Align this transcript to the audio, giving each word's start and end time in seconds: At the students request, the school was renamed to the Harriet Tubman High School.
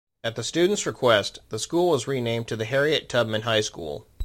At 0.23 0.35
the 0.35 0.43
students 0.43 0.87
request, 0.87 1.41
the 1.49 1.59
school 1.59 1.89
was 1.91 2.07
renamed 2.07 2.47
to 2.47 2.55
the 2.55 2.65
Harriet 2.65 3.07
Tubman 3.07 3.43
High 3.43 3.61
School. 3.61 4.07